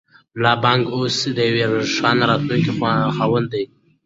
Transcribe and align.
ملا 0.37 0.53
بانګ 0.63 0.83
اوس 0.95 1.17
د 1.37 1.39
یوې 1.49 1.63
روښانه 1.73 2.23
راتلونکې 2.29 2.71
خاوند 3.15 3.47
دی. 3.53 3.63